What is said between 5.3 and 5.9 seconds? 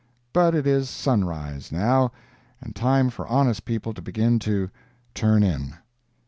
in."